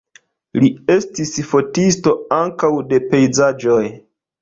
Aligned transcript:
Li 0.63 0.71
estis 0.93 1.35
fotisto 1.53 2.17
ankaŭ 2.41 2.75
de 2.91 3.03
pejzaĝoj. 3.15 3.83